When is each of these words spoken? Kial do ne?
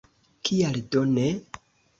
Kial 0.49 0.81
do 0.97 1.05
ne? 1.13 1.27